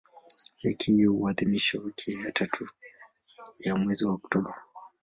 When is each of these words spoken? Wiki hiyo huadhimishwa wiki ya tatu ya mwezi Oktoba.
Wiki 0.63 0.91
hiyo 0.91 1.13
huadhimishwa 1.13 1.81
wiki 1.83 2.13
ya 2.13 2.31
tatu 2.31 2.69
ya 3.59 3.75
mwezi 3.75 4.05
Oktoba. 4.05 4.53